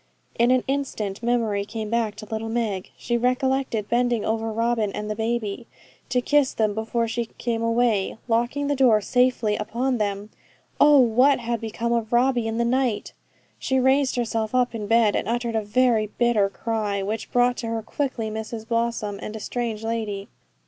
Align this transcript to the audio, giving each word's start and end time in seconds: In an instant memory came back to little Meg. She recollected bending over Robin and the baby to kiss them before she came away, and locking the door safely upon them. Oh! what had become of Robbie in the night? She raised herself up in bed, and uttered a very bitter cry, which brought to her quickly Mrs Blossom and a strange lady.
In 0.39 0.49
an 0.49 0.63
instant 0.67 1.21
memory 1.21 1.63
came 1.63 1.91
back 1.91 2.15
to 2.15 2.25
little 2.25 2.49
Meg. 2.49 2.89
She 2.97 3.17
recollected 3.17 3.87
bending 3.87 4.25
over 4.25 4.51
Robin 4.51 4.91
and 4.93 5.11
the 5.11 5.15
baby 5.15 5.67
to 6.09 6.21
kiss 6.21 6.55
them 6.55 6.73
before 6.73 7.07
she 7.07 7.25
came 7.37 7.61
away, 7.61 8.09
and 8.09 8.19
locking 8.27 8.65
the 8.65 8.75
door 8.75 8.99
safely 8.99 9.55
upon 9.57 9.99
them. 9.99 10.31
Oh! 10.79 10.97
what 10.99 11.37
had 11.37 11.61
become 11.61 11.93
of 11.93 12.11
Robbie 12.11 12.47
in 12.47 12.57
the 12.57 12.65
night? 12.65 13.13
She 13.59 13.79
raised 13.79 14.15
herself 14.15 14.55
up 14.55 14.73
in 14.73 14.87
bed, 14.87 15.15
and 15.15 15.27
uttered 15.27 15.55
a 15.55 15.61
very 15.61 16.07
bitter 16.07 16.49
cry, 16.49 17.03
which 17.03 17.31
brought 17.31 17.57
to 17.57 17.67
her 17.67 17.83
quickly 17.83 18.31
Mrs 18.31 18.67
Blossom 18.67 19.19
and 19.21 19.35
a 19.35 19.39
strange 19.39 19.83
lady. 19.83 20.27